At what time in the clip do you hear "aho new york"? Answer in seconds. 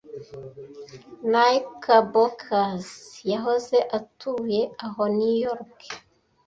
4.85-5.77